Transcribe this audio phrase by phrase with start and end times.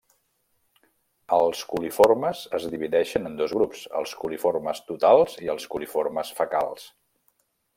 [1.35, 6.89] Els coliformes es divideixen en dos grups, els coliformes totals i els coliformes fecals.